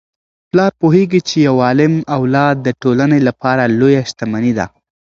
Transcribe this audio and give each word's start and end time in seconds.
پلار 0.49 0.71
پوهیږي 0.81 1.21
چي 1.27 1.37
یو 1.47 1.55
عالم 1.65 1.93
اولاد 2.17 2.55
د 2.61 2.67
ټولنې 2.81 3.19
لپاره 3.27 3.63
لویه 3.79 4.01
شتمني 4.09 4.53
ده. 4.57 4.65